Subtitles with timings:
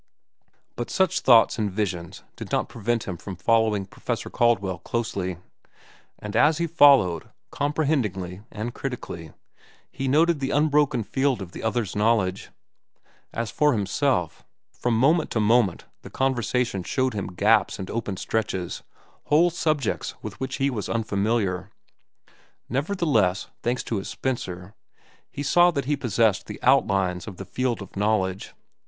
[0.75, 5.37] But such thoughts and visions did not prevent him from following Professor Caldwell closely.
[6.17, 9.31] And as he followed, comprehendingly and critically,
[9.91, 12.49] he noted the unbroken field of the other's knowledge.
[13.31, 18.81] As for himself, from moment to moment the conversation showed him gaps and open stretches,
[19.25, 21.69] whole subjects with which he was unfamiliar.
[22.67, 24.73] Nevertheless, thanks to his Spencer,
[25.31, 28.55] he saw that he possessed the outlines of the field of knowledge.